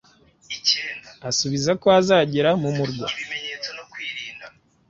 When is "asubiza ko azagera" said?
1.29-2.49